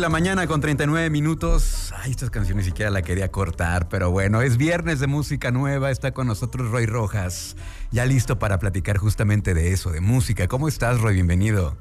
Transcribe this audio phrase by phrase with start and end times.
[0.00, 1.92] 11 de la mañana con 39 minutos.
[1.94, 5.90] Ay, estas canciones siquiera la quería cortar, pero bueno, es viernes de música nueva.
[5.90, 7.54] Está con nosotros Roy Rojas,
[7.90, 10.48] ya listo para platicar justamente de eso, de música.
[10.48, 11.16] ¿Cómo estás, Roy?
[11.16, 11.76] Bienvenido.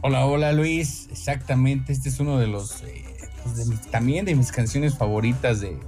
[0.00, 1.06] Hola, hola Luis.
[1.12, 3.04] Exactamente, este es uno de los, eh,
[3.44, 5.78] pues, también de mis canciones favoritas de,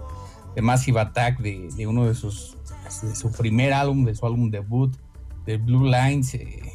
[0.55, 2.57] de Massive Attack, de, uno de sus,
[3.03, 4.97] de su primer álbum, de su álbum debut,
[5.45, 6.35] de Blue Lines.
[6.35, 6.73] Eh,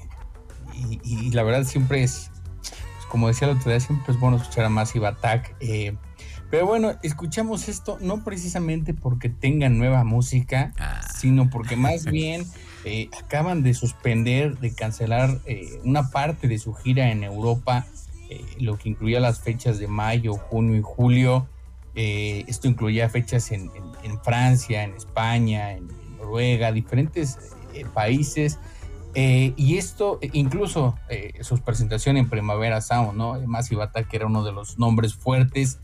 [1.03, 2.32] y la verdad siempre es
[3.13, 5.55] como decía la otra siempre es bueno escuchar a Massive Attack.
[5.59, 5.95] Eh,
[6.49, 10.99] pero bueno, escuchamos esto no precisamente porque tengan nueva música, ah.
[11.15, 12.43] sino porque más bien
[12.85, 17.85] eh, acaban de suspender, de cancelar eh, una parte de su gira en Europa,
[18.59, 21.47] lo que incluía las fechas de mayo, junio y julio.
[21.93, 23.69] esto incluía fechas en,
[24.23, 27.37] Francia, en España, en Noruega, diferentes
[27.93, 28.57] países.
[29.15, 33.39] Eh, y esto, incluso eh, sus presentaciones en Primavera Sound, ¿no?
[33.45, 35.79] Massive Attack era uno de los nombres fuertes.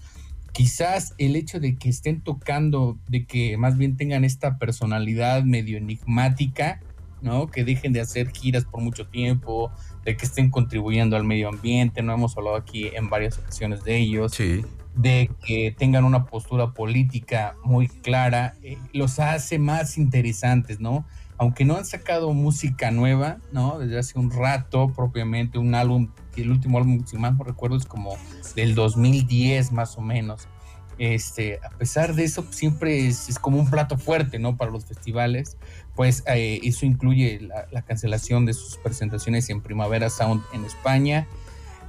[0.51, 5.77] Quizás el hecho de que estén tocando, de que más bien tengan esta personalidad medio
[5.77, 6.81] enigmática,
[7.21, 7.47] ¿no?
[7.47, 9.71] Que dejen de hacer giras por mucho tiempo,
[10.05, 13.97] de que estén contribuyendo al medio ambiente, no hemos hablado aquí en varias ocasiones de
[13.97, 14.33] ellos.
[14.33, 14.65] Sí.
[14.95, 21.05] De que tengan una postura política muy clara, eh, los hace más interesantes, ¿no?
[21.39, 23.79] Aunque no han sacado música nueva, ¿no?
[23.79, 27.85] Desde hace un rato, propiamente, un álbum, el último álbum, si mal no recuerdo, es
[27.85, 28.17] como
[28.55, 30.49] del 2010 más o menos.
[30.97, 34.57] Este, a pesar de eso, siempre es, como un plato fuerte, ¿no?
[34.57, 35.57] Para los festivales,
[35.95, 37.39] pues eh, eso incluye
[37.71, 41.25] la, cancelación de sus presentaciones en Primavera Sound en España.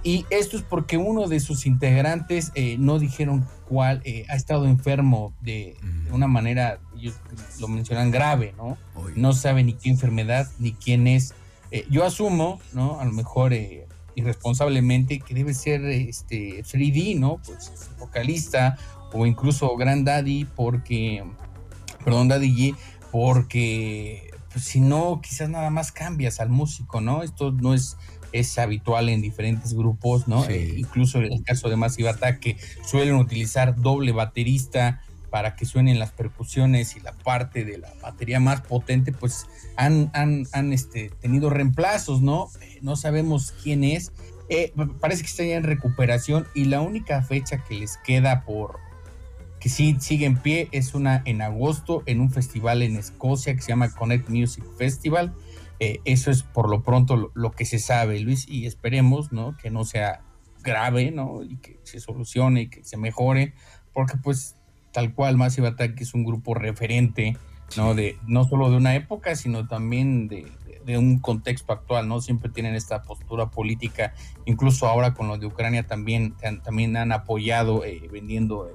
[0.03, 4.67] Y esto es porque uno de sus integrantes eh, no dijeron cuál eh, ha estado
[4.67, 7.15] enfermo de, de, una manera, ellos
[7.61, 8.79] lo mencionan grave, ¿no?
[9.15, 11.35] no sabe ni qué enfermedad ni quién es.
[11.71, 12.99] Eh, yo asumo, ¿no?
[12.99, 17.41] A lo mejor eh, irresponsablemente que debe ser este 3D, ¿no?
[17.47, 18.77] Pues vocalista
[19.13, 21.25] o incluso Grand Daddy porque,
[22.05, 22.77] perdón, Daddy G,
[23.13, 27.23] porque pues, si no, quizás nada más cambias al músico, ¿no?
[27.23, 27.97] Esto no es
[28.33, 30.45] es habitual en diferentes grupos, ¿no?
[30.47, 35.65] Eh, incluso en el caso de Massive Attack, que suelen utilizar doble baterista, para que
[35.65, 39.47] suenen las percusiones y la parte de la batería más potente, pues
[39.77, 42.49] han, han, este, tenido reemplazos, ¿no?
[42.61, 44.13] Eh, no sabemos quién es.
[44.49, 48.81] Eh, parece que está ya en recuperación y la única fecha que les queda por
[49.61, 53.61] que sí sigue en pie es una en agosto en un festival en Escocia que
[53.61, 55.35] se llama Connect Music Festival.
[55.81, 59.57] Eh, eso es por lo pronto lo, lo, que se sabe, Luis, y esperemos, ¿no?
[59.57, 60.23] Que no sea
[60.63, 61.43] grave, ¿no?
[61.43, 63.55] Y que se solucione y que se mejore,
[63.93, 64.57] porque pues
[64.93, 67.37] tal cual Massive Attack es un grupo referente,
[67.77, 67.95] ¿no?
[67.95, 70.47] De, no solo de una época, sino también de,
[70.97, 72.21] un contexto actual, ¿no?
[72.21, 74.13] Siempre tienen esta postura política,
[74.45, 78.73] incluso ahora con lo de Ucrania también, también han apoyado eh, vendiendo, eh,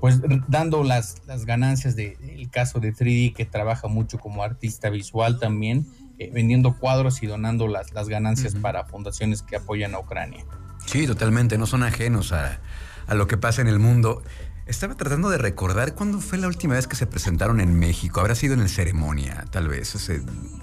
[0.00, 5.38] pues dando las, las ganancias del caso de 3D, que trabaja mucho como artista visual
[5.38, 5.86] también,
[6.18, 10.44] eh, vendiendo cuadros y donando las, las ganancias para fundaciones que apoyan a Ucrania.
[10.86, 12.60] Sí, totalmente, no son ajenos a,
[13.06, 14.22] a lo que pasa en el mundo.
[14.66, 18.20] Estaba tratando de recordar cuándo fue la última vez que se presentaron en México.
[18.20, 20.20] Habrá sido en el ceremonia, tal vez, hace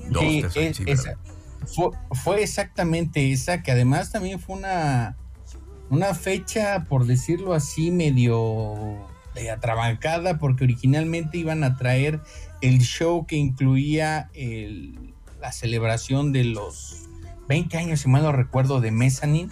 [0.10, 0.82] dos, sí, tres
[2.12, 5.18] Fue, exactamente esa, que además también fue una,
[5.90, 9.08] una fecha, por decirlo así, medio
[9.52, 12.22] atrabancada, porque originalmente iban a traer
[12.62, 14.30] el show que incluía
[15.46, 17.04] la celebración de los
[17.48, 19.52] 20 años, si mal no recuerdo, de Mezzanine.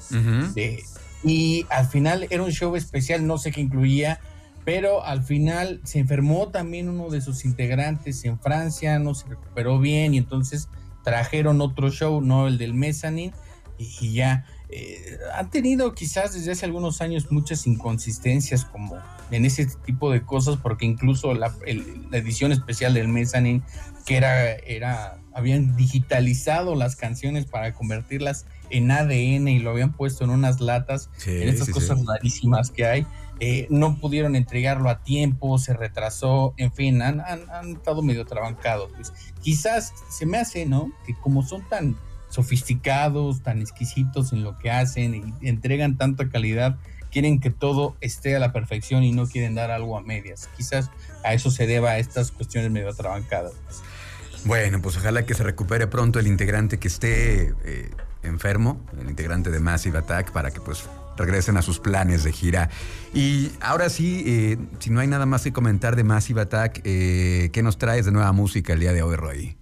[1.23, 4.19] y al final era un show especial, no sé qué incluía,
[4.65, 9.79] pero al final se enfermó también uno de sus integrantes en Francia, no se recuperó
[9.79, 10.67] bien y entonces
[11.03, 13.33] trajeron otro show, no el del Mezzanine,
[13.77, 18.97] y, ya eh, han tenido quizás desde hace algunos años muchas inconsistencias como
[19.29, 21.53] en ese tipo de cosas, porque incluso la,
[22.11, 23.61] edición especial del Mezzanine,
[24.07, 30.23] que era, era, habían digitalizado las canciones para convertirlas en ADN y lo habían puesto
[30.23, 33.07] en unas latas, en estas cosas rarísimas que hay.
[33.39, 37.21] Eh, no pudieron entregarlo a tiempo, se retrasó, en fin, han,
[37.75, 38.91] estado medio trabancados.
[38.95, 39.13] Pues.
[39.41, 40.91] Quizás se me hace, ¿no?
[41.05, 41.97] Que como son tan
[42.29, 46.77] sofisticados, tan exquisitos en lo que hacen y entregan tanta calidad,
[47.11, 50.49] quieren que todo esté a la perfección y no quieren dar algo a medias.
[50.57, 50.89] Quizás
[51.23, 53.53] a eso se deba a estas cuestiones medio trabancadas.
[54.45, 57.89] Bueno, pues ojalá que se recupere pronto el integrante que esté eh,
[58.23, 60.83] enfermo, el integrante de Massive Attack, para que pues
[61.17, 62.69] regresen a sus planes de gira.
[63.13, 67.49] Y ahora sí, eh, si no hay nada más que comentar de Massive Attack, eh,
[67.53, 69.57] ¿qué nos traes de nueva música el día de hoy, Roy?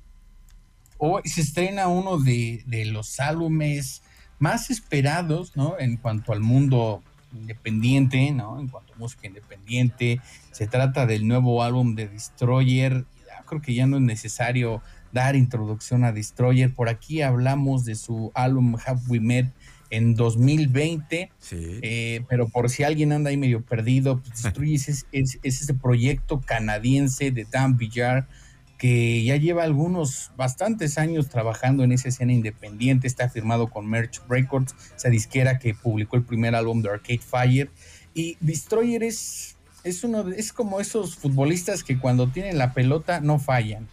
[0.97, 4.01] Hoy se estrena uno de, los álbumes
[4.39, 5.75] más esperados, ¿no?
[5.79, 8.59] En cuanto al mundo independiente, ¿no?
[8.59, 13.05] En cuanto a música independiente, se trata del nuevo álbum de Destroyer.
[13.51, 14.81] Creo que ya no es necesario
[15.11, 16.73] dar introducción a Destroyer.
[16.73, 19.51] Por aquí hablamos de su álbum Have We Met
[19.89, 25.39] en 2020, eh, pero por si alguien anda ahí medio perdido, pues Destroyer es, es,
[25.43, 28.29] ese proyecto canadiense de Dan Villar
[28.77, 34.21] que ya lleva algunos, bastantes años trabajando en esa escena independiente, está firmado con Merch
[34.27, 37.69] Records, esa disquera que publicó el primer álbum de Arcade Fire,
[38.15, 43.39] y Destroyer es, es, uno, es como esos futbolistas que cuando tienen la pelota no
[43.39, 43.87] fallan.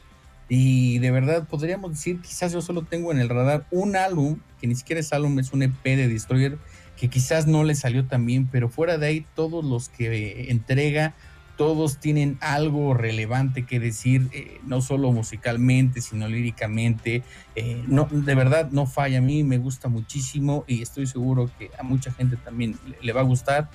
[0.49, 4.67] Y de verdad podríamos decir, quizás yo solo tengo en el radar un álbum, que
[4.67, 6.58] ni siquiera es álbum, es un EP de Destroyer,
[6.96, 11.14] que quizás no le salió tan bien, pero fuera de ahí todos los que entrega
[11.58, 17.25] todos tienen algo relevante que decir, eh, no solo musicalmente, sino líricamente.
[17.56, 21.73] Eh, no, de verdad no falla a mí, me gusta muchísimo y estoy seguro que
[21.76, 23.69] a mucha gente también le, va a gustar.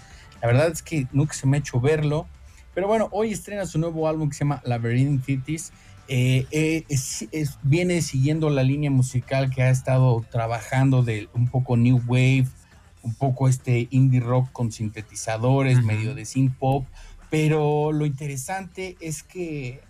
[0.43, 2.27] La verdad es que nunca se me ha hecho verlo,
[2.75, 5.71] pero bueno, hoy estrena su nuevo álbum que se llama Labyrinth Cities.
[6.07, 6.85] Eh,
[7.63, 12.47] viene siguiendo la línea musical que ha estado trabajando de un poco New Wave,
[13.01, 16.85] un poco este indie rock con sintetizadores, medio de synth pop
[17.33, 19.81] pero lo interesante es que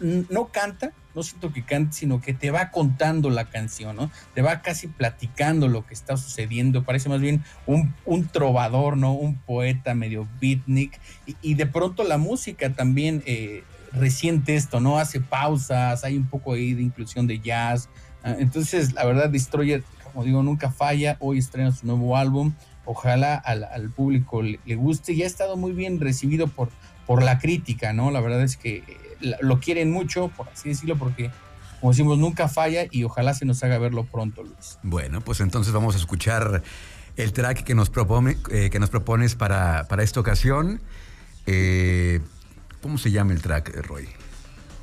[0.00, 4.10] no canta, no siento que cante, sino que te va contando la canción, ¿no?
[4.34, 6.84] Te va casi platicando lo que está sucediendo.
[6.84, 7.94] Parece más bien un,
[8.28, 9.12] trovador, ¿no?
[9.12, 10.98] Un poeta medio beatnik.
[11.42, 14.98] Y, de pronto la música también eh, resiente esto, ¿no?
[14.98, 17.88] Hace pausas, hay un poco ahí de inclusión de jazz.
[18.22, 21.16] Ah, entonces, la verdad, Destroyer, como digo, nunca falla.
[21.20, 22.52] Hoy estrena su nuevo álbum
[22.88, 26.70] ojalá al, público le, guste y ha estado muy bien recibido por,
[27.06, 28.10] por la crítica, ¿no?
[28.10, 31.30] La verdad es que eh, lo quieren mucho, por así decirlo, porque
[31.80, 34.78] como decimos, nunca falla y ojalá se nos haga verlo pronto, Luis.
[34.82, 36.62] Bueno, pues entonces vamos a escuchar
[37.16, 40.80] el track que nos, propone, eh, que nos propones para, para esta ocasión.
[41.46, 42.20] Eh,
[42.82, 44.08] ¿Cómo se llama el track, Roy?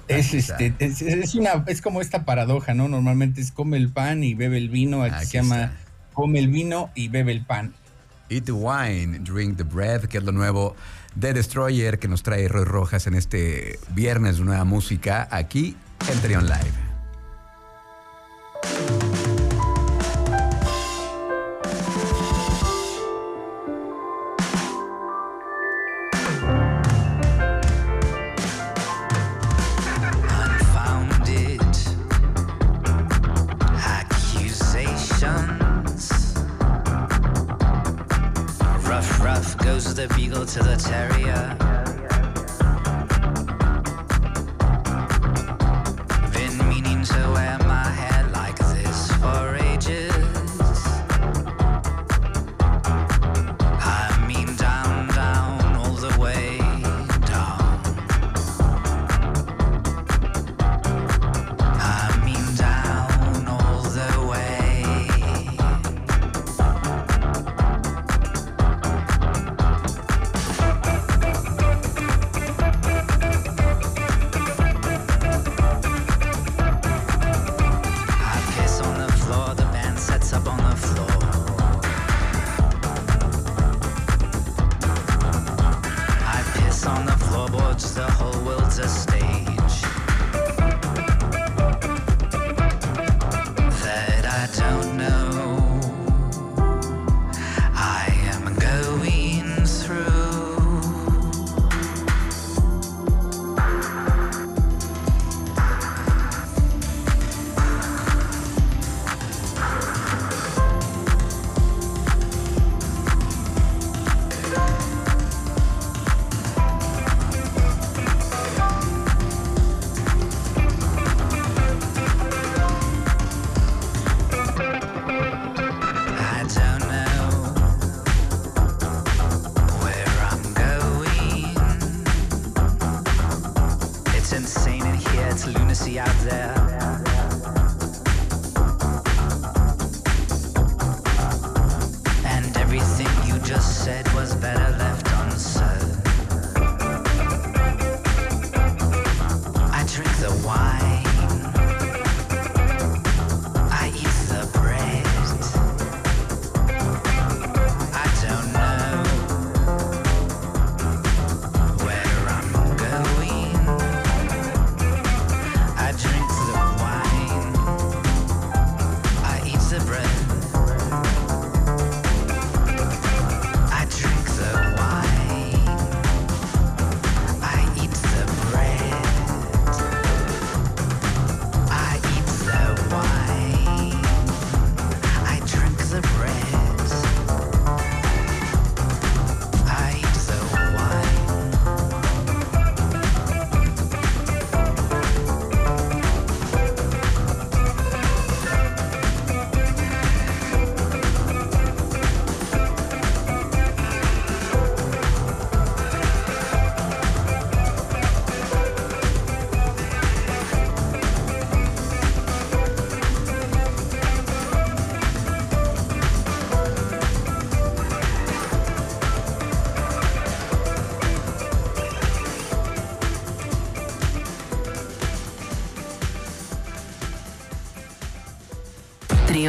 [0.08, 2.88] Es, este, es, una, es como esta paradoja, ¿no?
[2.88, 5.74] Normalmente es come el pan y bebe el vino, aquí, se llama
[6.14, 7.74] come el vino y bebe el pan.
[8.30, 10.76] Eat the Wine, Drink the Bread, que es lo nuevo
[11.16, 15.76] de Destroyer que nos trae Roy Rojas en este viernes nueva música aquí
[16.12, 16.85] en Trion Live.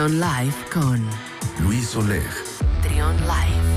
[0.06, 1.00] Trion Live con
[1.64, 2.22] Luis Oleg.
[2.80, 3.70] Trion Live.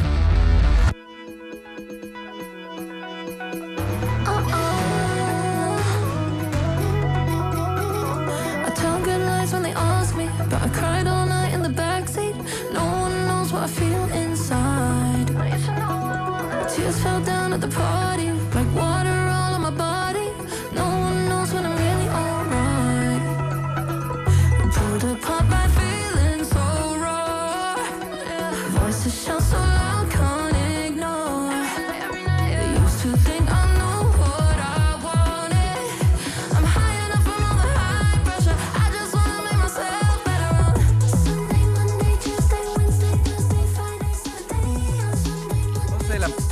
[8.64, 11.70] I tell good lies when they ask me, but I cried all night in the
[11.70, 12.36] backseat.
[12.74, 15.30] No one knows what I feel inside.
[16.70, 20.30] Tears fell down at the party, like water all on my body.
[20.76, 23.24] No one knows when I'm really alright.
[24.76, 25.39] Pulled apart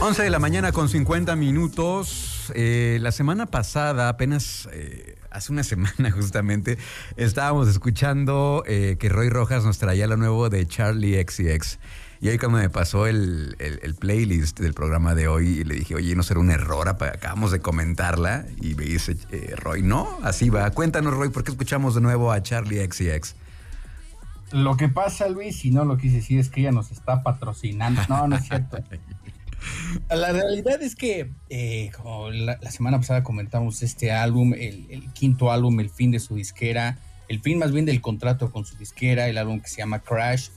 [0.08, 2.52] 11 de la, 11 de la mañana con 50 minutos.
[2.56, 6.78] Eh, la semana pasada, apenas eh, hace una semana justamente,
[7.18, 11.80] estábamos escuchando eh, que Roy Rojas nos traía lo nuevo de Charlie XCX.
[12.20, 15.94] Y ahí cuando me pasó el, el- el playlist del programa de hoy, le dije,
[15.96, 16.88] oye, ¿no será un error?
[16.90, 18.46] Acabamos de comentarla.
[18.62, 20.72] Y me dice, eh, Roy, no, así va.
[20.72, 23.36] Cuéntanos, Roy, ¿por qué escuchamos de nuevo a Charlie XCX?
[24.54, 28.02] Lo que pasa, Luis, si no lo quise decir, es que ella nos está patrocinando.
[28.08, 28.78] No, no es cierto.
[30.10, 31.92] La realidad es que, eh,
[32.32, 36.98] la, semana pasada comentamos este álbum, el quinto álbum, el fin de su disquera,
[37.28, 40.50] el fin más bien del contrato con su disquera, el álbum que se llama Crash,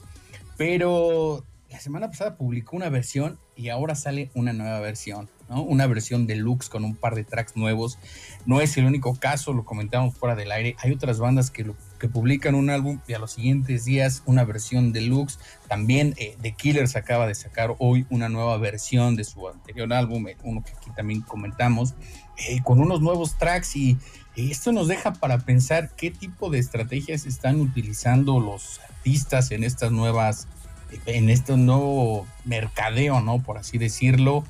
[0.57, 6.27] pero la semana pasada publicó una versión y ahora sale una nueva versión, Una versión
[6.27, 7.99] deluxe con un par de tracks nuevos.
[8.45, 10.75] No es el único caso, lo comentamos fuera del aire.
[10.79, 14.93] Hay otras bandas que, que publican un álbum y a los siguientes días una versión
[14.93, 15.39] deluxe.
[15.67, 20.27] También eh, The Killers acaba de sacar hoy una nueva versión de su anterior álbum,
[20.27, 21.95] eh, uno que aquí también comentamos,
[22.47, 23.97] eh, con unos nuevos tracks y
[24.35, 29.63] eh, esto nos deja para pensar qué tipo de estrategias están utilizando los artistas en
[29.63, 30.47] estas nuevas
[31.05, 33.41] en este nuevo mercadeo, ¿no?
[33.41, 34.43] Por así decirlo.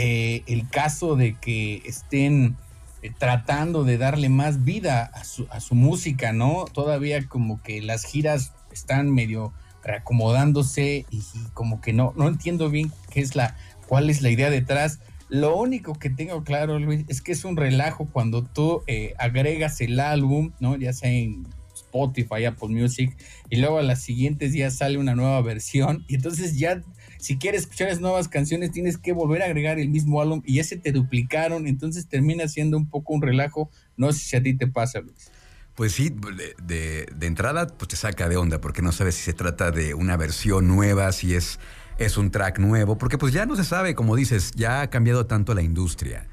[0.00, 2.56] Eh, el caso de que estén
[3.02, 6.66] eh, tratando de darle más vida a su, a su música, ¿no?
[6.72, 9.52] Todavía como que las giras están medio
[9.82, 13.56] reacomodándose y, como que no, no entiendo bien qué es la,
[13.88, 15.00] cuál es la idea detrás.
[15.30, 19.80] Lo único que tengo claro, Luis, es que es un relajo cuando tú eh, agregas
[19.80, 20.76] el álbum, ¿no?
[20.76, 23.16] Ya sea en Spotify, Apple Music,
[23.50, 26.82] y luego a los siguientes días sale una nueva versión, y entonces ya,
[27.18, 30.54] si quieres escuchar las nuevas canciones, tienes que volver a agregar el mismo álbum, y
[30.54, 33.70] ya se te duplicaron, entonces termina siendo un poco un relajo.
[33.96, 35.30] No sé si a ti te pasa, Luis.
[35.74, 36.12] Pues sí,
[36.60, 40.16] de, entrada pues te saca de onda porque no sabes si se trata de una
[40.16, 41.60] versión nueva, si es,
[41.98, 45.26] es un track nuevo, porque pues ya no se sabe, como dices, ya ha cambiado
[45.26, 46.26] tanto la industria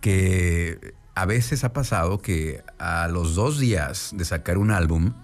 [0.00, 5.14] que a veces ha pasado que a los dos días de sacar un álbum,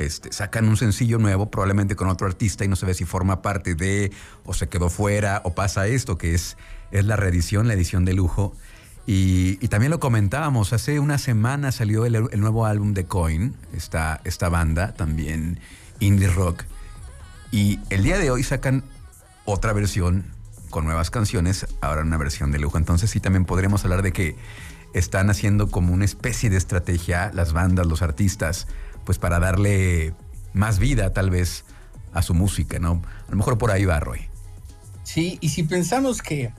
[0.00, 3.42] este, sacan un sencillo nuevo, probablemente con otro artista, y no se ve si forma
[3.42, 4.12] parte de,
[4.44, 6.56] o se quedó fuera, o pasa esto, que es,
[6.90, 8.54] es la reedición, la edición de lujo.
[9.06, 14.20] Y, también lo comentábamos, hace una semana salió el, el nuevo álbum de Coin, esta,
[14.24, 15.58] esta banda, también
[15.98, 16.64] indie rock.
[17.50, 18.84] Y el día de hoy sacan
[19.44, 20.24] otra versión
[20.70, 22.78] con nuevas canciones, ahora una versión de lujo.
[22.78, 24.36] Entonces sí también podremos hablar de que
[24.94, 28.66] están haciendo como una especie de estrategia las bandas, los artistas,
[29.04, 30.14] pues para darle
[30.52, 31.64] más vida tal vez
[32.12, 33.02] a su música, ¿no?
[33.28, 34.20] A lo mejor por ahí va Roy.
[35.02, 36.52] Sí, y si pensamos que,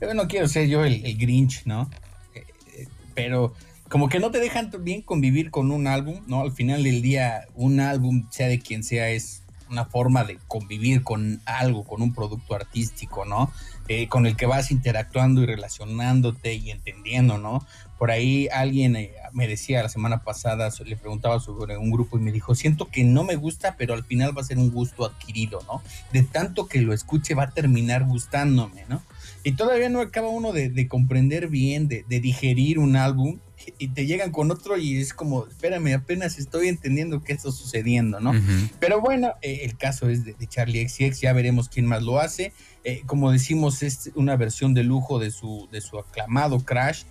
[0.00, 1.90] yo no quiero ser yo el, Grinch, ¿no?
[2.34, 2.44] Eh,
[2.74, 3.54] eh, pero
[3.88, 6.40] como que no te dejan bien convivir con un álbum, ¿no?
[6.40, 11.02] Al final del día, un álbum, sea de quien sea, es una forma de convivir
[11.02, 13.50] con algo, con un producto artístico, ¿no?
[13.88, 17.66] Eh, con el que vas interactuando y relacionándote y entendiendo, ¿no?
[18.02, 22.20] Por ahí alguien eh, me decía la semana pasada, le preguntaba sobre un grupo y
[22.20, 25.04] me dijo, siento que no me gusta, pero al final va a ser un gusto
[25.04, 25.80] adquirido, ¿no?
[26.12, 29.04] De tanto que lo escuche va a terminar gustándome, ¿no?
[29.44, 33.38] Y todavía no acaba uno de, de comprender bien, de, de digerir un álbum
[33.78, 38.20] y te llegan con otro y es como, espérame, apenas estoy entendiendo qué está sucediendo,
[38.20, 38.32] ¿no?
[38.80, 42.18] Pero bueno, eh, el caso es de, de Charlie XCX, ya veremos quién más lo
[42.18, 42.52] hace.
[42.84, 47.04] Eh, como decimos, es una versión de lujo de su, de su aclamado Crash.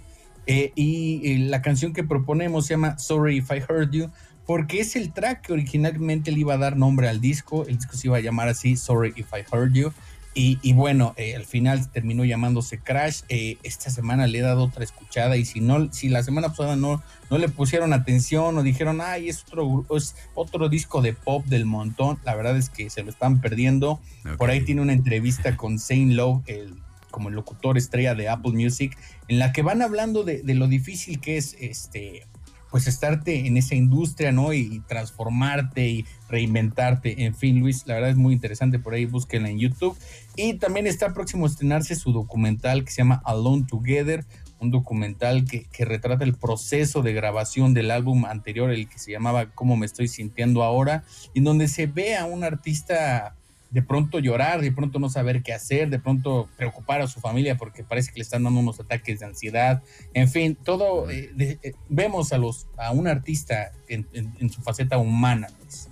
[0.48, 4.10] Eh, y eh, la canción que proponemos se llama Sorry If I Heard You,
[4.46, 7.66] porque es el track que originalmente le iba a dar nombre al disco.
[7.68, 9.94] El disco se iba a llamar así, Sorry If I Heard You.
[10.34, 13.22] Y, y bueno, eh, al final terminó llamándose Crash.
[13.28, 16.78] Eh, esta semana le he dado otra escuchada y si no, si la semana pasada
[16.78, 21.46] no, no le pusieron atención o dijeron, ay, es otro, es otro disco de pop
[21.48, 24.00] del montón, la verdad es que se lo están perdiendo.
[24.38, 26.76] Por ahí tiene una entrevista con Zane Lowe, el,
[27.12, 31.20] como el locutor estrella de Apple Music, en la que van hablando de, lo difícil
[31.20, 32.26] que es este
[32.72, 34.54] pues estarte en esa industria, ¿no?
[34.54, 37.26] Y, y transformarte y reinventarte.
[37.26, 38.80] En fin, Luis, la verdad es muy interesante.
[38.80, 39.98] Por ahí búsquenla en YouTube.
[40.38, 44.26] Y también está próximo a estrenarse su documental que se llama Alone Together,
[44.62, 49.52] un documental que, retrata el proceso de grabación del álbum anterior, el que se llamaba
[49.52, 53.36] Cómo me estoy sintiendo ahora, en donde se ve a un artista
[53.72, 57.58] de pronto llorar, de pronto no saber qué hacer, de pronto preocupar a su familia
[57.58, 59.82] porque parece que le están dando unos ataques de ansiedad,
[60.14, 64.50] en fin, todo, eh, de, eh, vemos a, los, a un artista en, en, en
[64.50, 65.48] su faceta humana.
[65.60, 65.90] Pues.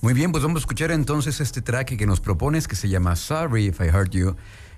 [0.00, 3.16] Muy bien, pues vamos a escuchar entonces este track que nos propones que se llama
[3.16, 4.36] Sorry If I Hurt You.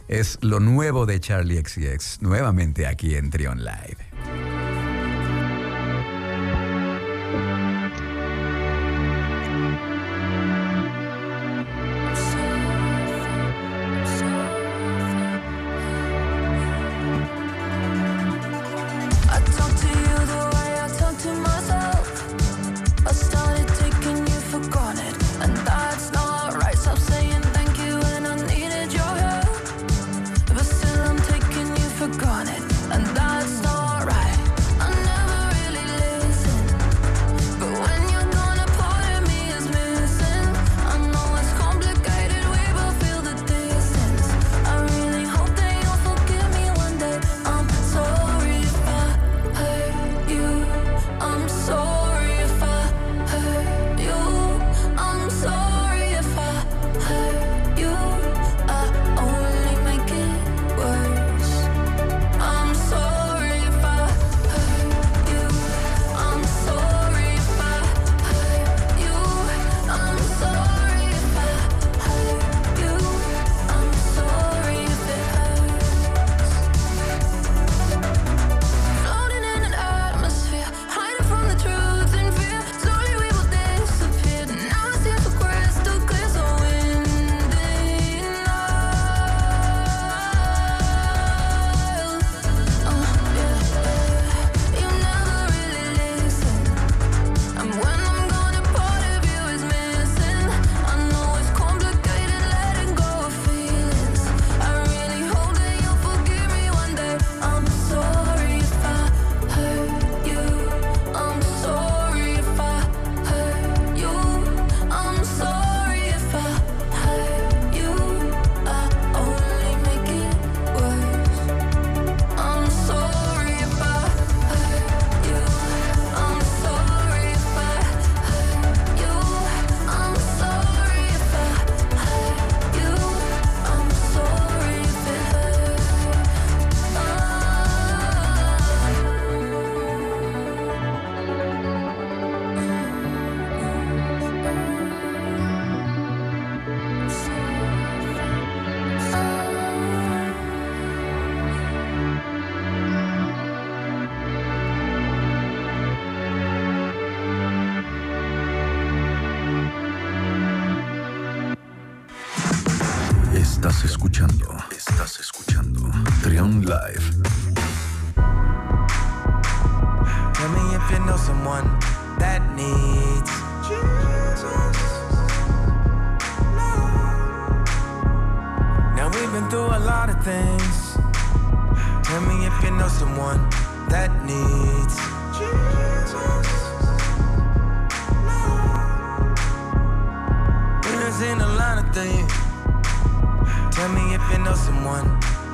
[0.08, 4.58] Es lo nuevo de Charlie XCX, nuevamente aquí en Trion Live.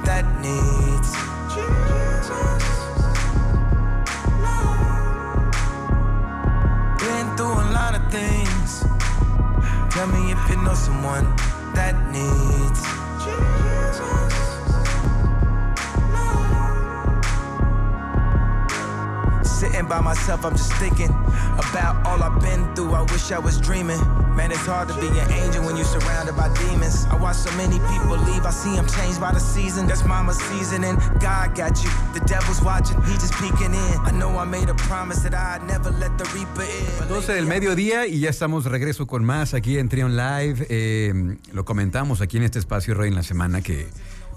[0.05, 1.11] That needs
[1.55, 2.35] Jesus.
[7.01, 8.85] Been through a lot of things.
[9.91, 11.25] Tell me if you know someone
[11.75, 12.83] that needs
[13.25, 13.74] Jesus.
[19.75, 21.11] Sitting by myself, I'm just thinking
[21.59, 22.95] about all I've been through.
[22.95, 23.99] I wish I was dreaming.
[24.37, 27.07] Man, it's hard to be an angel when you're surrounded by demons.
[27.11, 29.89] I watch so many people leave, I see them changed by the season.
[29.89, 30.95] That's mama's seasoning.
[31.19, 33.99] God got you, the devil's watching, he just peeking in.
[34.07, 37.09] I know I made a promise that I'd never let the reaper in.
[37.09, 40.69] 12 del mediodía y ya estamos de regreso con más aquí en Trion Live.
[40.71, 43.89] Eh, lo comentamos aquí en este espacio, Roy, en la semana que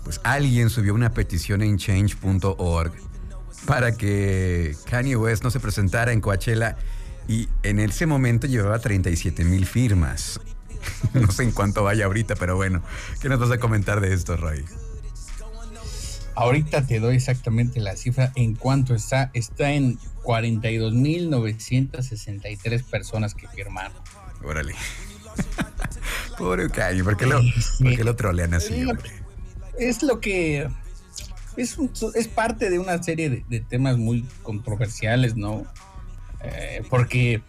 [0.04, 3.16] pues alguien subió una petición en change.org
[3.65, 6.77] para que Kanye West no se presentara en Coachella
[7.27, 10.39] y en ese momento llevaba 37 mil firmas.
[11.13, 12.81] No sé en cuánto vaya ahorita, pero bueno,
[13.21, 14.63] ¿qué nos vas a comentar de esto, Roy?
[16.33, 19.29] Ahorita te doy exactamente la cifra en cuanto está.
[19.33, 23.97] Está en 42.963 personas que firmaron.
[24.43, 24.75] Órale.
[26.37, 27.83] Pobre Kanye, ¿por qué lo, Sí, sí.
[27.83, 28.85] por qué lo trolean así?
[29.79, 30.69] Es lo que
[31.57, 35.65] es, un- es parte de una serie de, temas muy controversiales, ¿no?
[36.43, 37.41] Eh, porque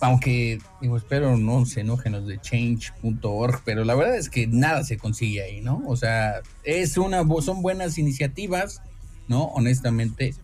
[0.00, 4.84] aunque digo, espero no se enojen los de change.org, pero la verdad es que nada
[4.84, 5.82] se consigue ahí, ¿no?
[5.86, 8.80] O sea, es una son buenas iniciativas,
[9.26, 9.44] ¿no?
[9.46, 10.34] Honestamente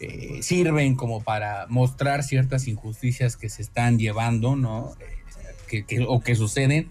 [0.00, 4.94] eh, sirven como para mostrar ciertas injusticias que se están llevando, ¿no?
[5.00, 5.04] Eh,
[5.68, 6.90] que, que- o que suceden.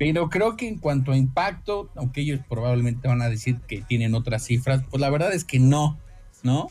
[0.00, 4.14] Pero creo que en cuanto a impacto, aunque ellos probablemente van a decir que tienen
[4.14, 5.98] otras cifras, pues la verdad es que no,
[6.42, 6.70] ¿no?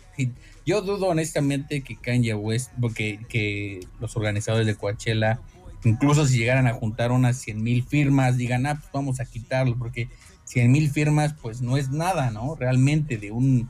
[0.65, 5.39] Yo dudo honestamente que Kanye West, porque que los organizadores de Coachella,
[5.83, 9.77] incluso si llegaran a juntar unas 100 mil firmas, digan, ah, pues vamos a quitarlo,
[9.77, 10.09] porque
[10.45, 12.55] 100 mil firmas, pues no es nada, ¿no?
[12.55, 13.69] Realmente de un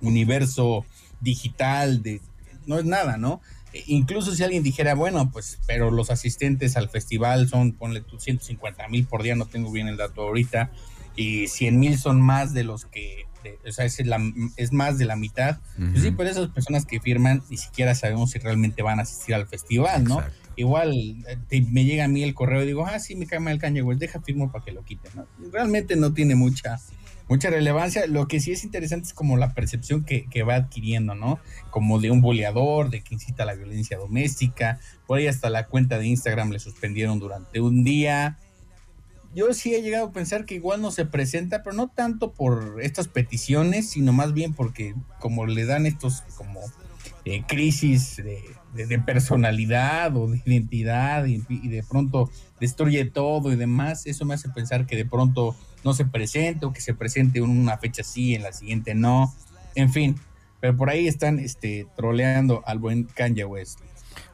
[0.00, 0.86] universo
[1.20, 2.22] digital, de,
[2.64, 3.42] no es nada, ¿no?
[3.86, 8.88] Incluso si alguien dijera, bueno, pues, pero los asistentes al festival son, ponle tú, 150
[8.88, 10.70] mil por día, no tengo bien el dato ahorita,
[11.16, 14.20] y 100 mil son más de los que, de- o sea, es, la-
[14.56, 15.58] es más de la mitad.
[15.76, 16.16] Pues sí, Ujú.
[16.16, 20.04] pero esas personas que firman ni siquiera sabemos si realmente van a asistir al festival,
[20.04, 20.18] ¿no?
[20.20, 20.48] Exacto.
[20.56, 23.60] Igual te- me llega a mí el correo y digo, ah, sí, me mal el
[23.60, 25.26] Kanye West, deja firmo para que lo quiten, ¿no?
[25.52, 26.80] Realmente no tiene mucha,
[27.28, 28.06] mucha relevancia.
[28.06, 31.38] Lo que sí es interesante es como la percepción que, va adquiriendo, ¿no?
[31.70, 34.80] Como de un boleador, de que incita a la violencia doméstica.
[35.06, 38.38] Por ahí hasta la cuenta de Instagram le suspendieron durante un día.
[39.34, 42.80] Yo sí he llegado a pensar que igual no se presenta, pero no tanto por
[42.80, 46.60] estas peticiones, sino más bien porque como le dan estos como
[47.26, 51.38] eh, crisis de, personalidad o de identidad y
[51.68, 56.04] de pronto destruye todo y demás, eso me hace pensar que de pronto no se
[56.04, 59.34] presente o que se presente en una fecha sí, en la siguiente no,
[59.74, 60.16] en fin,
[60.60, 63.80] pero por ahí están este, troleando al buen Kanye West.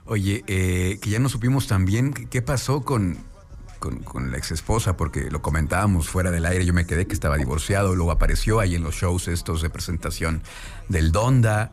[0.07, 3.19] Oye, eh, que ya no supimos también qué, pasó con,
[3.79, 7.37] con, la ex esposa, porque lo comentábamos fuera del aire, yo me quedé que estaba
[7.37, 10.43] divorciado, luego apareció ahí en los shows estos de presentación
[10.89, 11.73] del Donda.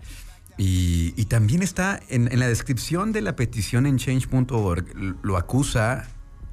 [0.57, 4.85] Y, también está en, en la descripción de la petición en change.org,
[5.23, 6.07] lo acusa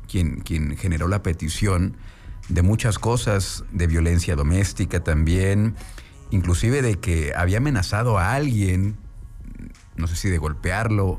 [0.09, 1.96] quien, quien generó la petición
[2.48, 5.74] de muchas cosas, de violencia doméstica también,
[6.30, 8.96] inclusive de que había amenazado a alguien,
[9.96, 11.18] no sé si de golpearlo.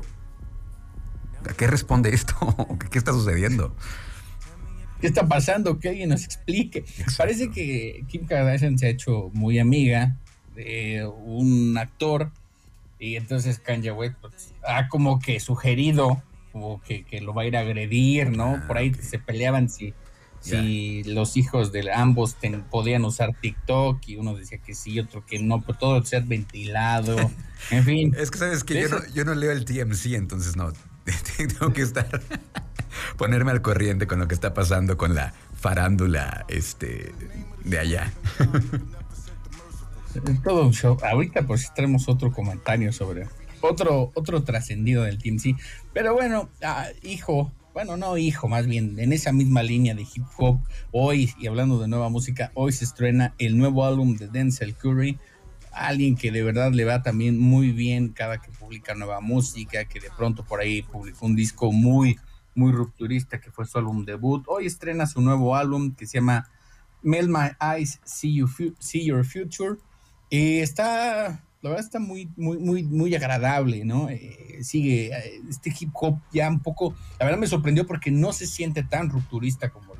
[1.48, 2.34] ¿A qué responde esto?
[2.90, 3.74] ¿Qué, está sucediendo?
[5.00, 5.78] ¿Qué está pasando?
[5.78, 6.84] Que alguien nos explique.
[7.16, 10.16] Parece que Kim Kardashian se ha hecho muy amiga
[10.54, 12.30] de un actor
[12.98, 17.46] y entonces Kanye West pues, ha como que sugerido como que, que lo va a
[17.46, 18.56] ir a agredir, ¿no?
[18.56, 19.94] Ah, Por ahí se peleaban si,
[20.40, 25.24] si los hijos de ambos ten- podían usar TikTok y uno decía que sí, otro
[25.24, 27.16] que no, pero todo ser ventilado,
[27.70, 28.14] en fin.
[28.16, 30.72] Es que sabes que yo no, yo no leo el TMC, entonces no.
[31.36, 32.08] Tengo que estar.
[33.16, 37.12] ponerme al corriente con lo que está pasando con la farándula este,
[37.64, 38.12] de allá.
[40.42, 40.96] Todo un show.
[41.02, 43.28] Ahorita pues tenemos otro comentario sobre
[43.60, 45.54] otro, otro trascendido del Team C.
[45.92, 50.24] Pero bueno, ah, hijo, bueno, no hijo, más bien en esa misma línea de hip
[50.36, 54.74] hop, hoy, y hablando de nueva música, hoy se estrena el nuevo álbum de Denzel
[54.74, 55.18] Curry.
[55.72, 60.00] Alguien que de verdad le va también muy bien cada que publica nueva música, que
[60.00, 62.18] de pronto por ahí publicó un disco muy,
[62.56, 64.44] muy rupturista que fue su álbum debut.
[64.48, 66.50] Hoy estrena su nuevo álbum que se llama
[67.02, 68.48] Melt My Eyes, See, You
[68.80, 69.76] See Your Future.
[70.28, 74.08] Y está, la verdad está muy, muy, muy, muy agradable, ¿no?
[74.08, 78.32] Eh, sigue eh, este hip hop ya un poco, la verdad me sorprendió porque no
[78.32, 79.92] se siente tan rupturista como,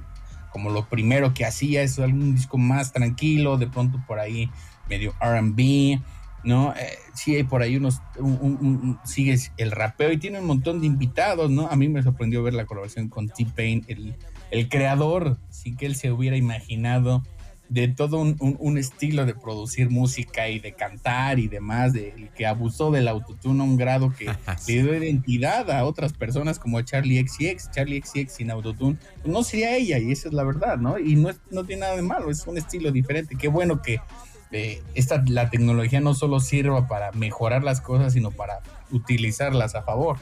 [0.53, 4.51] como lo primero que hacía, es algún disco más tranquilo, de pronto por ahí
[4.89, 6.01] medio RB,
[6.45, 6.73] ¿no?
[6.75, 10.87] Eh, sí hay por ahí unos, un, sigue el rapeo y tiene un montón de
[10.87, 11.69] invitados, ¿no?
[11.69, 14.17] A mí me sorprendió ver la colaboración con T-Pain, el,
[14.51, 17.23] el creador, sin que él se hubiera imaginado
[17.71, 22.29] de todo un, un- un estilo de producir música y de cantar y demás, de,
[22.37, 24.27] que abusó del autotune a un grado que
[24.67, 27.71] le dio identidad a otras personas como a Charlie XCX.
[27.71, 30.99] Charlie XCX sin autotune pues no sería ella, y esa es la verdad, ¿no?
[30.99, 33.37] Y no, es- no tiene nada de malo, es un estilo diferente.
[33.37, 34.01] Qué bueno que
[34.53, 38.59] eh, esta, la tecnología no solo sirva para mejorar las cosas, sino para
[38.91, 40.19] utilizarlas a favor.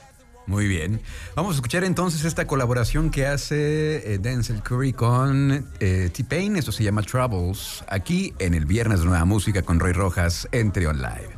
[0.49, 1.01] Muy bien.
[1.37, 6.57] Vamos a escuchar entonces esta colaboración que hace eh, Denzel Curry con eh, T-Pain.
[6.57, 7.85] Esto se llama Troubles.
[7.87, 11.29] Aquí en el Viernes de Nueva Música con Roy Rojas en Trion Live.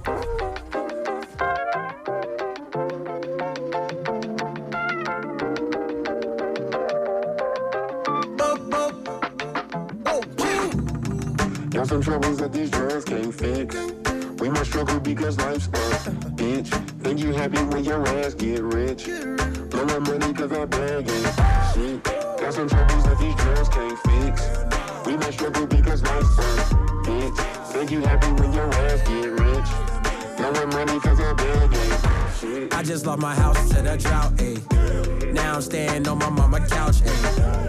[17.20, 19.04] You happy when your ass get rich.
[19.04, 21.74] Blow my money cause I bag it.
[21.74, 25.06] Shit, got some troubles that these girls can't fix.
[25.06, 27.04] We might struggle because life's fun.
[27.04, 27.36] Bitch,
[27.72, 30.38] think you happy when your ass get rich.
[30.38, 32.74] Blow my money cause I bag it.
[32.74, 35.32] I just lost my house to the drought, ayy.
[35.34, 37.59] Now I'm staying on my mama couch, ayy.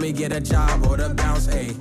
[0.00, 1.76] Me get a job or the bounce, ayy.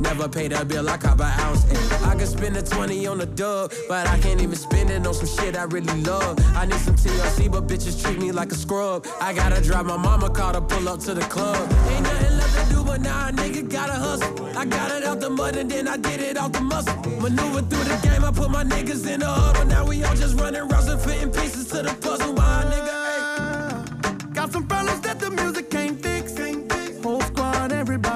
[0.00, 2.08] Never paid a bill, I cop an ounce, ayy.
[2.10, 5.14] I could spend a 20 on a dub, but I can't even spend it on
[5.14, 6.36] some shit I really love.
[6.56, 9.06] I need some TLC, but bitches treat me like a scrub.
[9.20, 11.56] I gotta drive my mama car to pull up to the club.
[11.90, 14.34] Ain't nothing left to do, but now a nigga gotta hustle.
[14.58, 16.96] I got it out the mud and then I did it out the muscle.
[17.20, 19.64] Maneuver through the game, I put my niggas in the huddle.
[19.66, 22.32] Now we all just running routes and fitting pieces to the puzzle.
[22.32, 24.34] My nigga, ayy.
[24.34, 25.53] Got some problems that the music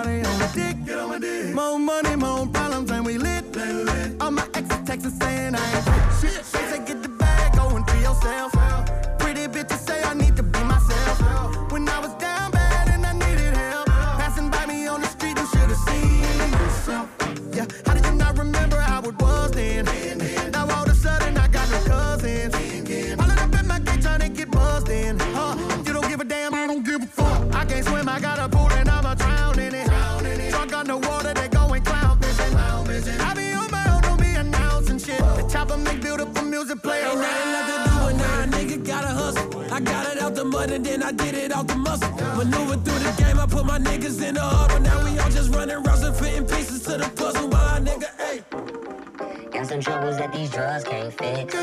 [0.09, 1.55] everybody on the dick.
[1.55, 3.44] More money, more problems, and we lit.
[4.21, 6.44] All my exes texting saying I ain't shit.
[6.53, 8.58] They say get the bag, go and be yourself.
[43.79, 44.81] My niggas in the huddle.
[44.81, 47.49] Now we all just running routes and fitting pieces to the puzzle.
[47.49, 49.51] My nigga, ayy.
[49.53, 51.55] Got some troubles that these drugs can't fix.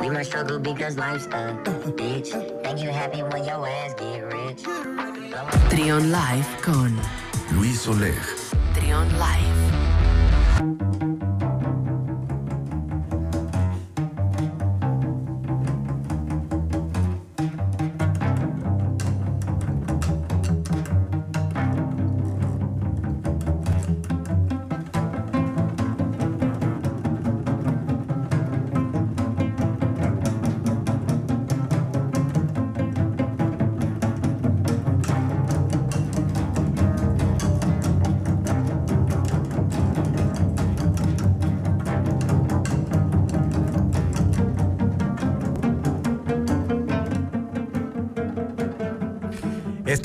[0.00, 1.58] We might struggle because life's a
[1.96, 2.28] bitch.
[2.62, 4.62] Think you happy when your ass get rich.
[5.70, 7.00] Trion Live con
[7.52, 8.14] Luis Oleg.
[8.74, 9.67] Trion Live.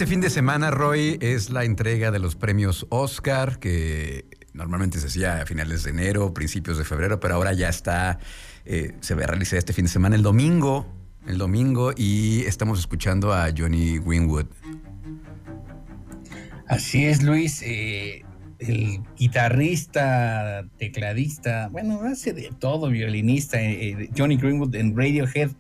[0.04, 5.08] Este fin de semana, Roy, es la entrega de los premios Oscar, que normalmente se
[5.08, 8.20] hacía a finales de enero, principios de febrero, pero ahora ya está,
[8.66, 10.94] eh, se va a realizar este fin de semana, el domingo,
[11.26, 14.48] el domingo, y estamos escuchando a Johnny Greenwood.
[16.68, 17.62] Así es, Luis.
[17.62, 18.26] eh,
[18.60, 25.52] el guitarrista, tecladista, bueno, hace de todo, violinista, eh, eh, Johnny Greenwood en Radiohead.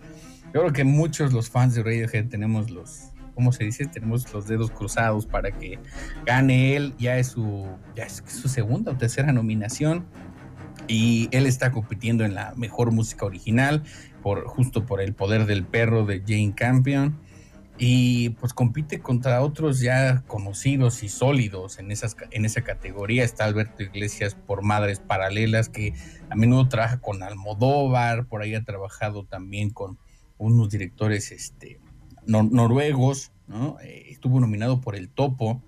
[0.53, 3.85] Yo creo que muchos los fans de Radiohead tenemos los, ¿cómo se dice?
[3.85, 5.79] Tenemos los dedos cruzados para que
[6.25, 6.93] gane él.
[6.97, 10.05] Ya es su, ya es su segunda o tercera nominación.
[10.87, 13.83] Y él está compitiendo en la mejor música original,
[14.21, 17.19] por, justo por el poder del perro de Jane Campion.
[17.77, 23.23] Y pues compite contra otros ya conocidos y sólidos en, esas, en esa categoría.
[23.23, 25.93] Está Alberto Iglesias por Madres Paralelas, que
[26.29, 29.97] a menudo trabaja con Almodóvar, por ahí ha trabajado también con
[30.37, 31.79] unos directores este,
[32.27, 33.77] nor- noruegos, ¿no?
[33.81, 35.63] Eh, estuvo nominado por El Topo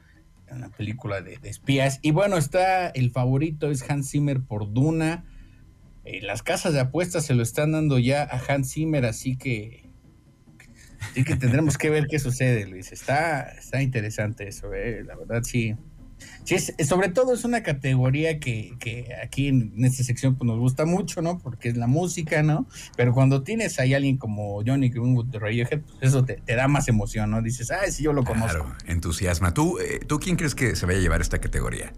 [0.48, 2.00] en la película de, de espías.
[2.02, 5.26] Y bueno, está el favorito, es Hans Zimmer por Duna.
[6.04, 9.84] Eh, las casas de apuestas se lo están dando ya a Hans Zimmer, así que
[11.12, 12.92] Así que tendremos que ver qué sucede, Luis.
[12.92, 15.04] Está, está interesante eso, ¿eh?
[15.06, 15.76] la verdad sí.
[16.44, 20.60] Sí, sobre todo es una categoría que, que aquí en, en esta sección pues, nos
[20.60, 21.40] gusta mucho, ¿no?
[21.40, 22.68] Porque es la música, ¿no?
[22.96, 26.68] Pero cuando tienes ahí alguien como Johnny Greenwood de Radiohead, pues eso te, te da
[26.68, 27.42] más emoción, ¿no?
[27.42, 28.64] Dices, ah, sí, yo lo conozco.
[28.64, 29.54] Claro, entusiasma.
[29.54, 31.94] ¿Tú, eh, ¿Tú quién crees que se vaya a llevar esta categoría?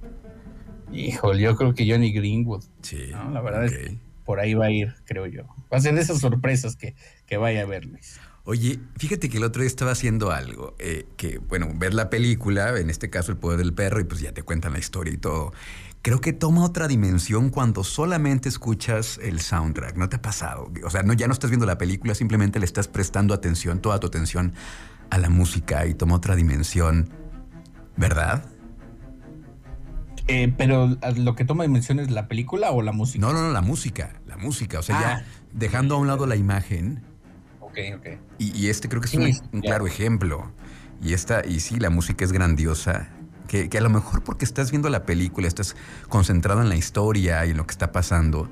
[0.91, 2.63] Híjole, yo creo que Johnny Greenwood.
[2.81, 3.09] Sí.
[3.11, 3.31] ¿no?
[3.31, 5.43] La verdad es que por ahí va a ir, creo yo.
[5.71, 8.19] Va a ser de esas sorpresas que, que vaya a ver, Luis.
[8.49, 12.79] Oye, fíjate que el otro día estaba haciendo algo, eh, que, bueno, ver la película,
[12.79, 15.17] en este caso El Poder del Perro, y pues ya te cuentan la historia y
[15.17, 15.51] todo.
[16.01, 19.97] Creo que toma otra dimensión cuando solamente escuchas el soundtrack.
[19.97, 20.71] ¿No te ha pasado?
[20.85, 23.99] O sea, no, ya no estás viendo la película, simplemente le estás prestando atención, toda
[23.99, 24.53] tu atención
[25.09, 27.09] a la música y toma otra dimensión,
[27.97, 28.45] ¿verdad?
[30.29, 33.19] Eh, pero ¿a lo que toma dimensión es la película o la música.
[33.19, 34.79] No, no, no, la música, la música.
[34.79, 35.01] O sea, Ah.
[35.01, 37.03] ya dejando a un lado la imagen,
[37.77, 38.07] Ok, ok.
[38.39, 39.61] Y, y este creo que es Sí, un, sí, un claro.
[39.61, 40.51] claro ejemplo.
[41.01, 43.09] Y esta, y sí, la música es grandiosa.
[43.47, 45.75] Que, que a lo mejor porque estás viendo la película, estás
[46.09, 48.49] concentrado en la historia y en lo que está pasando.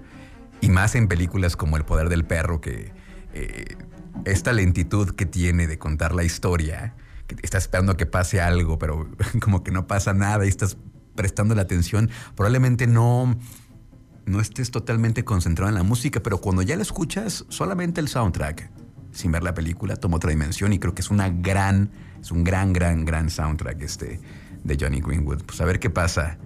[0.61, 2.93] Y más en películas como El Poder del Perro, que
[3.33, 3.75] eh,
[4.23, 6.95] esta lentitud que tiene de contar la historia,
[7.27, 9.09] que estás esperando a que pase algo, pero
[9.41, 10.77] como que no pasa nada y estás
[11.15, 13.37] prestando la atención, probablemente no,
[14.25, 18.69] no estés totalmente concentrado en la música, pero cuando ya la escuchas, solamente el soundtrack,
[19.15, 21.89] sin ver la película, toma otra dimensión y creo que es una gran,
[22.21, 24.19] es un gran, gran, gran soundtrack este
[24.63, 25.43] de Johnny Greenwood.
[25.45, 26.37] Pues a ver qué pasa.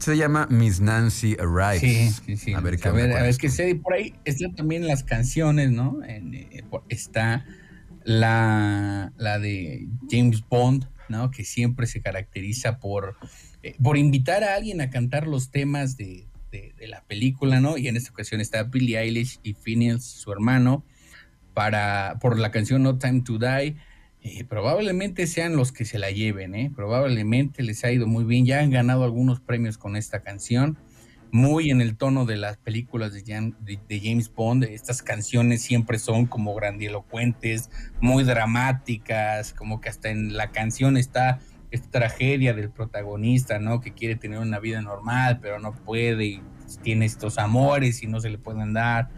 [0.00, 1.80] Se llama Miss Nancy Arrives.
[1.80, 2.52] Sí, sí, sí.
[2.54, 6.00] A ver qué a ver, a ver qué por ahí están también las canciones, ¿no?
[6.06, 7.44] Eh, está
[8.04, 11.30] la, la de James Bond, ¿no?
[11.30, 13.16] Que siempre se caracteriza por,
[13.62, 17.76] eh, por invitar a alguien a cantar los temas de, de- de la película, ¿no?
[17.78, 20.84] Y en esta ocasión está Billie Eilish y Phineas, su hermano,
[21.54, 23.76] para, por la canción No Time to Die.
[24.26, 26.72] Eh, probablemente sean los que se la lleven, ¿eh?
[26.74, 30.78] probablemente les ha ido muy bien, ya han ganado algunos premios con esta canción,
[31.30, 35.60] muy en el tono de las películas de, Jan- de- de James Bond, estas canciones
[35.60, 37.68] siempre son como grandilocuentes,
[38.00, 41.40] muy dramáticas, como que hasta en la canción está
[41.70, 43.80] esta tragedia del protagonista, ¿no?
[43.82, 46.42] Que quiere tener una vida normal, pero no puede, y
[46.82, 49.10] tiene estos amores y no se le pueden dar.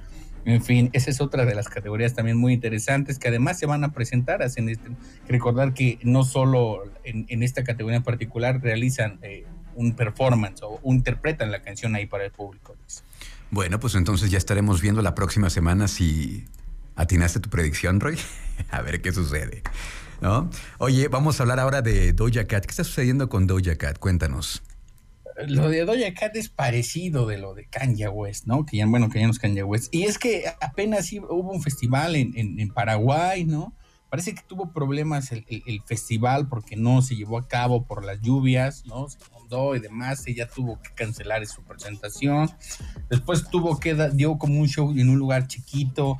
[0.46, 3.82] En fin, esa es otra de las categorías también muy interesantes que además se van
[3.82, 4.44] a presentar.
[4.44, 4.90] Hacen este,
[5.28, 11.50] recordar que no solo en, esta categoría en particular realizan eh, un performance o interpretan
[11.50, 12.76] la canción ahí para el público.
[13.50, 16.44] Bueno, pues entonces ya estaremos viendo la próxima semana si
[16.94, 18.16] atinaste tu predicción, Roy.
[18.70, 19.64] a ver qué sucede.
[20.20, 20.48] ¿No?
[20.78, 22.64] Oye, vamos a hablar ahora de Doja Cat.
[22.66, 23.98] ¿Qué está sucediendo con Doja Cat?
[23.98, 24.62] Cuéntanos.
[25.48, 28.64] Lo de Doja Cat es parecido de lo de Kanye West, ¿no?
[28.64, 29.94] Que ya, bueno, que ya no es Kanye West.
[29.94, 33.74] Y es que apenas hubo un festival en, en- en Paraguay, ¿no?
[34.08, 38.20] Parece que tuvo problemas el, el- festival porque no se llevó a cabo por las
[38.22, 39.08] lluvias, ¿no?
[39.08, 40.26] Se inundó y demás.
[40.26, 42.48] Ella tuvo que cancelar su presentación.
[43.10, 46.18] Después tuvo que, dio como un show en un lugar chiquito.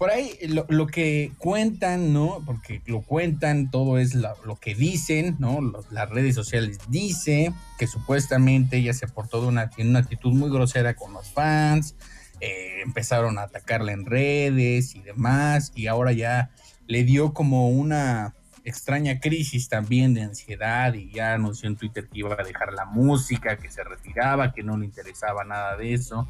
[0.00, 2.42] Por ahí lo, lo que cuentan, ¿no?
[2.46, 5.60] Porque lo cuentan, todo es lo que dicen, ¿no?
[5.60, 10.32] Los- las redes sociales dice que supuestamente ella se portó de una, tiene una actitud
[10.32, 11.96] muy grosera con los fans,
[12.40, 16.48] eh, empezaron a atacarla en redes y demás, y ahora ya
[16.86, 18.34] le dio como una
[18.64, 22.86] extraña crisis también de ansiedad y ya anunció en Twitter que iba a dejar la
[22.86, 26.26] música, que se retiraba, que no le interesaba nada de eso.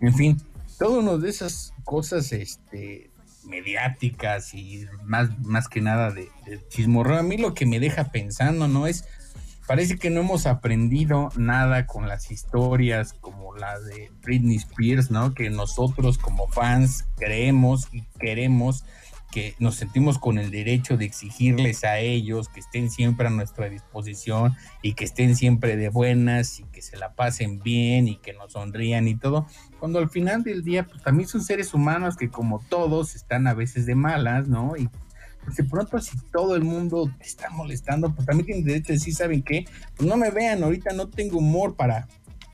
[0.00, 0.42] En fin,
[0.80, 3.11] uno de esas cosas este,
[3.44, 7.18] mediáticas y más, más que nada de, de chismorreo.
[7.18, 8.86] A mí lo que me deja pensando, ¿no?
[8.86, 9.04] Es,
[9.66, 15.34] parece que no hemos aprendido nada con las historias como la de Britney Spears, ¿no?
[15.34, 18.84] Que nosotros como fans creemos y queremos
[19.32, 23.68] que nos sentimos con el derecho de exigirles a ellos que estén siempre a nuestra
[23.68, 28.34] disposición y que estén siempre de buenas y que se la pasen bien y que
[28.34, 29.46] nos sonrían y todo,
[29.80, 33.54] cuando al final del día pues también son seres humanos que como todos están a
[33.54, 34.76] veces de malas, ¿no?
[34.76, 34.88] Y
[35.44, 38.94] pues de pronto si todo el mundo te está molestando, pues también tienen derecho a
[38.94, 39.64] decir, ¿saben qué?
[39.96, 42.06] Pues no me vean, ahorita no tengo humor para,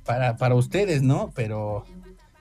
[0.04, 1.30] para, para ustedes, ¿no?
[1.34, 1.84] Pero,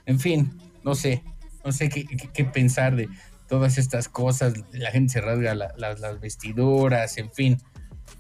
[0.05, 0.53] en fin,
[0.85, 1.23] no sé,
[1.65, 3.09] no sé qué- qué pensar de
[3.48, 7.58] todas estas cosas, la gente se rasga la- la- las vestiduras, en fin.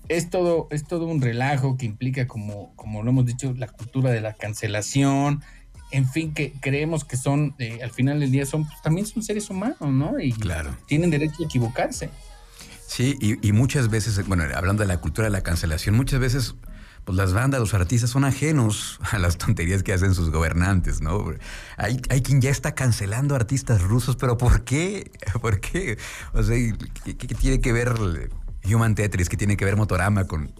[0.09, 4.09] Es todo, es todo un relajo que implica, como, como lo hemos dicho, la cultura
[4.11, 5.43] de la cancelación,
[5.91, 9.23] en fin, que creemos que son, eh, al final del día, son, pues, también son
[9.23, 10.19] seres humanos, ¿no?
[10.19, 10.75] Y Claro.
[10.87, 12.09] tienen derecho a equivocarse.
[12.85, 16.55] Sí, y, y muchas veces, bueno, hablando de la cultura de la cancelación, muchas veces
[17.07, 21.33] pues las bandas, los artistas son ajenos a las tonterías que hacen sus gobernantes, ¿no?
[21.77, 25.09] Hay, hay quien ya está cancelando artistas rusos, pero ¿por qué?
[25.41, 25.97] ¿Por qué?
[26.33, 26.57] O sea,
[27.05, 27.95] ¿qué, tiene que ver
[28.65, 29.29] Human Tetris?
[29.29, 30.51] ¿Qué tiene que ver Motorama con,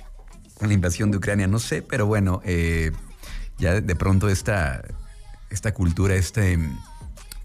[0.58, 1.48] con la invasión de Ucrania?
[1.48, 2.94] No sé, pero bueno, eh,
[3.58, 4.86] ya de pronto esta,
[5.50, 6.58] esta cultura, este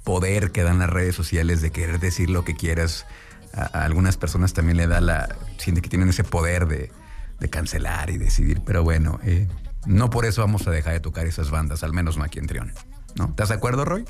[0.04, 3.04] poder que dan las redes sociales de querer decir lo que quieras,
[3.52, 5.36] a, a algunas personas también le da la...
[5.58, 6.92] siente que tienen ese poder de,
[7.42, 9.48] de cancelar y decidir, pero bueno, eh,
[9.84, 12.46] no por eso vamos a dejar de tocar esas bandas, al menos no aquí en
[12.46, 12.72] Trión.
[13.16, 13.26] ¿No?
[13.26, 14.04] ¿Estás de acuerdo, Roy?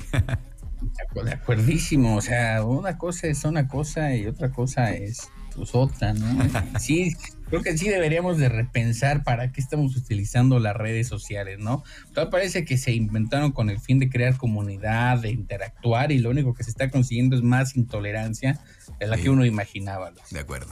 [1.23, 6.13] De acuerdísimo, o sea, una cosa es una cosa y otra cosa es pues, otra,
[6.13, 6.25] ¿no?
[6.79, 7.15] Sí,
[7.49, 11.83] creo que sí deberíamos de repensar para qué estamos utilizando las redes sociales, ¿no?
[12.13, 16.29] Todo parece que se inventaron con el fin de crear comunidad, de interactuar y lo
[16.29, 18.59] único que se está consiguiendo es más intolerancia
[18.99, 19.23] de la Sí.
[19.23, 20.11] que uno imaginaba.
[20.31, 20.71] De acuerdo.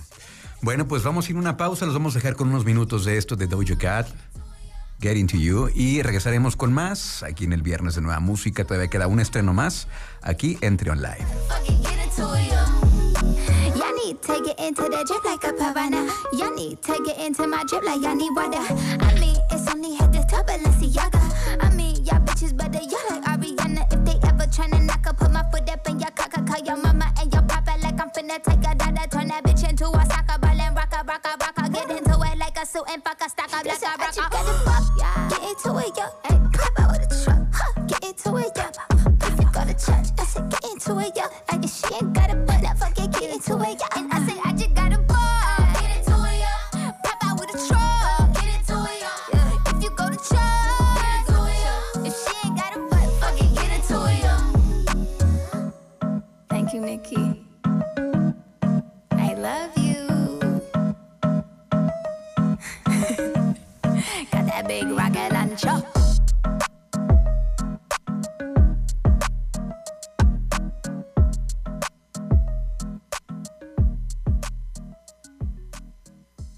[0.64, 3.04] Bueno, pues vamos a ir a una pausa, los vamos a dejar con unos minutos
[3.04, 4.08] de esto de Doja Cat,
[5.00, 8.64] Get Into You, y regresaremos con más aquí en el viernes de Nueva Música.
[8.64, 9.88] Todavía queda un estreno más
[10.22, 11.26] aquí en Trion Live.
[13.76, 16.08] Y'all need to get into that drip like a piranha.
[16.34, 18.62] Y'all need to get into my drip like y'all need water.
[19.00, 21.20] I mean, it's only head to toe Balenciaga.
[21.60, 23.92] I mean, y'all bitches better y'all like Ariana.
[23.92, 26.78] If they ever tryna knock, I put my foot up in your cock, call your
[26.78, 27.41] mama and your
[28.32, 31.26] wanna take a dada, turn that bitch into a soccer ball and rock a rock
[31.26, 31.70] a rock a.
[31.70, 34.30] Get into it like a suit and fuck a stock like a rock a.
[34.30, 34.62] Get it
[34.98, 35.30] yeah.
[35.30, 35.98] Get into it.
[36.26, 37.82] Hey, pop out with a truck, huh?
[37.88, 38.72] Get into it, yeah.
[39.28, 41.18] If you go to church, I said get into it.
[41.52, 44.00] Like if she ain't got a butt, I get into it, yeah.
[44.00, 45.68] And I said I just got a ball.
[45.76, 46.92] Get into it, yeah.
[47.04, 48.34] Pop out with a truck.
[48.36, 49.76] Get into it, yeah.
[49.76, 52.08] If you go to church, get into it, yeah.
[52.08, 54.40] If she ain't got a butt, fuck it, get into it, yeah.
[56.50, 57.21] Thank you, Nikki.
[59.42, 60.06] Love you.
[64.30, 65.82] Got that big rocket launcher.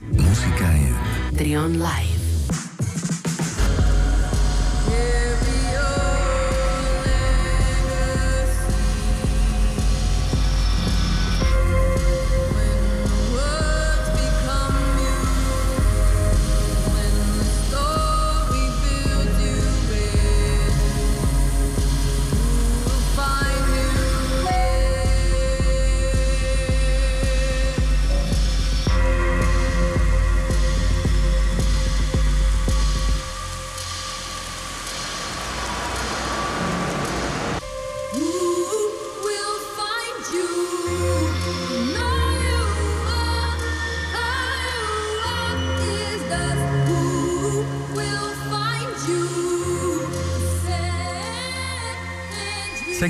[0.02, 2.13] Música en Trion Live.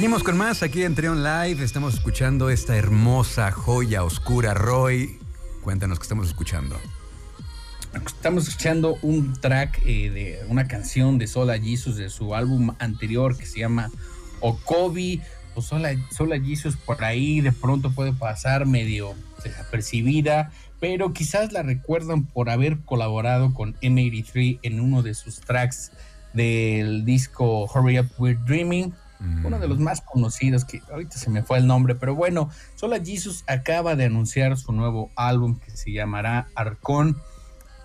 [0.04, 1.64] Seguimos con más aquí en Trion Live.
[1.64, 4.54] Estamos escuchando esta hermosa joya oscura.
[4.54, 5.18] Roy,
[5.62, 6.78] cuéntanos qué estamos escuchando.
[8.06, 13.38] Estamos escuchando un track eh, de una canción de Sola Jesus de su álbum anterior
[13.38, 13.91] que se llama
[14.41, 15.22] Okobi.
[15.54, 20.51] Pues Sola, Sola Jesus por ahí de pronto puede pasar medio desapercibida,
[20.82, 25.93] pero quizás la recuerdan por haber colaborado con M83 en uno de sus tracks
[26.34, 28.93] del disco Hurry Up We're Dreaming.
[29.44, 33.00] Uno de los más conocidos, que ahorita se me fue el nombre, pero bueno, Sola
[33.04, 37.18] Jesus acaba de anunciar su nuevo álbum que se llamará Arcón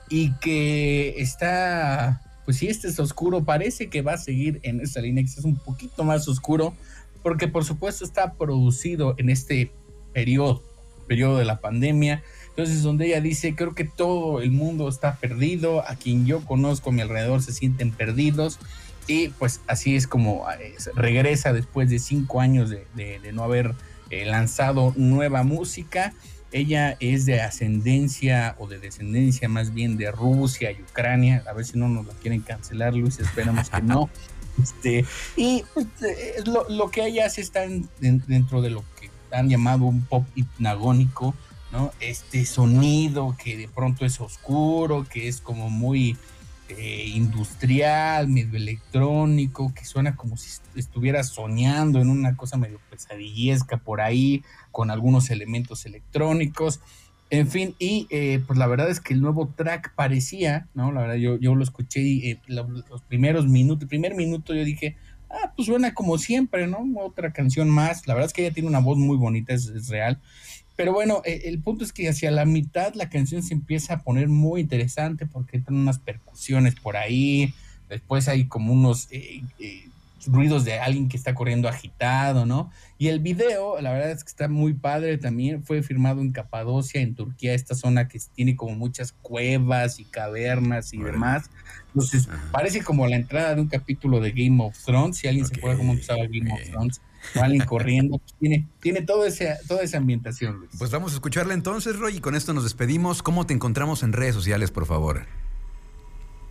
[0.08, 5.00] y que está, pues si este es oscuro, parece que va a seguir en esta
[5.00, 6.74] línea, que es un poquito más oscuro,
[7.22, 9.70] porque por supuesto está producido en este
[10.12, 10.62] periodo,
[11.06, 12.22] periodo de la pandemia.
[12.50, 16.90] Entonces, donde ella dice, creo que todo el mundo está perdido, a quien yo conozco
[16.90, 18.58] a mi alrededor se sienten perdidos.
[19.08, 23.42] Y pues así es como eh, regresa después de cinco años de, de- de no
[23.42, 23.74] haber
[24.10, 26.12] eh, lanzado nueva música.
[26.52, 31.42] Ella es de ascendencia o de descendencia más bien de Rusia y Ucrania.
[31.48, 33.18] A ver si no nos la quieren cancelar, Luis.
[33.18, 34.08] Esperamos que no.
[34.60, 35.04] Este,
[35.36, 39.08] y pues, eh, lo, lo que ella hace está en- en- dentro de lo que
[39.30, 41.32] han llamado un pop hipnagónico,
[41.70, 41.92] ¿no?
[42.00, 46.16] Este sonido que de pronto es oscuro, que es como muy
[46.68, 52.80] eh, industrial, medio electrónico, que suena como si est- estuviera soñando en una cosa medio
[52.90, 56.80] pesadillesca por ahí, con algunos elementos electrónicos.
[57.30, 60.92] En fin, y eh, pues la verdad es que el nuevo track parecía, ¿no?
[60.92, 64.54] La verdad, yo, yo lo escuché y eh, lo- los primeros minutos, el primer minuto
[64.54, 64.96] yo dije,
[65.30, 66.78] ah, pues suena como siempre, ¿no?
[67.00, 68.06] Otra canción más.
[68.06, 70.20] La verdad es que ella tiene una voz muy bonita, es, real.
[70.76, 74.02] Pero bueno, eh, el punto es que hacia la mitad la canción se empieza a
[74.02, 77.52] poner muy interesante porque tiene unas percusiones por ahí,
[77.88, 79.88] después hay como unos eh, eh,
[80.26, 82.70] ruidos de alguien que está corriendo agitado, ¿no?
[82.98, 87.00] Y el video, la verdad es que está muy padre también, fue firmado en Capadocia,
[87.00, 91.50] en Turquía, esta zona que tiene como muchas cuevas y cavernas y demás.
[91.88, 95.56] Entonces, parece como la entrada de un capítulo de Game of Thrones, si alguien se
[95.56, 97.00] acuerda cómo empezaba Game of Thrones,
[97.34, 100.70] alguien corriendo, tiene, tiene todo ese, toda esa ambientación, Luis.
[100.78, 103.22] Pues vamos a escucharla entonces, Roy, y con esto nos despedimos.
[103.22, 105.26] ¿Cómo te encontramos en redes sociales, por favor?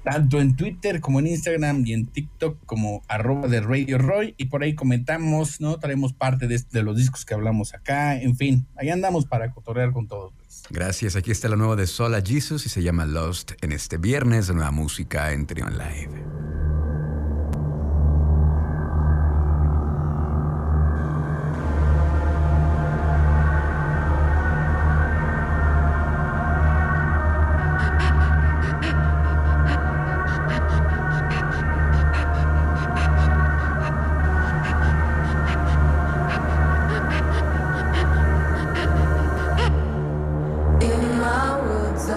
[0.10, 4.46] Tanto en Twitter como en Instagram y en TikTok como arroba de Radio Roy y
[4.46, 5.80] por ahí comentamos, ¿no?
[5.80, 9.92] Traemos parte de, de los discos que hablamos acá, en fin, ahí andamos para cotorrear
[9.92, 10.34] con todos.
[10.34, 10.64] Luis.
[10.70, 11.18] Gracias.
[11.18, 14.72] Aquí está la nueva de Sola Jesus y se llama Lost en este viernes nueva
[14.72, 16.67] música en Trion Live.